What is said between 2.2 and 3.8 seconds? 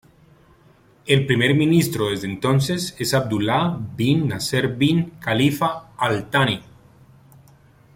entonces es Abdullah